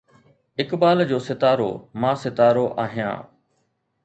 اقبال 0.63 0.99
جو 1.11 1.17
ستارو، 1.27 1.69
مان 2.01 2.15
ستارو 2.23 2.65
آهيان 2.83 3.19